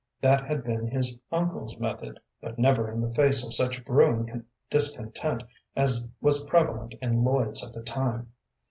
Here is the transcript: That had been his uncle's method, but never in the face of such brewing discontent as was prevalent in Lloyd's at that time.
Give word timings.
That 0.19 0.47
had 0.47 0.63
been 0.63 0.87
his 0.87 1.21
uncle's 1.31 1.77
method, 1.77 2.19
but 2.41 2.57
never 2.57 2.91
in 2.91 3.01
the 3.01 3.13
face 3.13 3.45
of 3.45 3.53
such 3.53 3.85
brewing 3.85 4.43
discontent 4.67 5.43
as 5.75 6.09
was 6.19 6.43
prevalent 6.45 6.95
in 7.03 7.23
Lloyd's 7.23 7.63
at 7.63 7.71
that 7.75 7.85
time. 7.85 8.31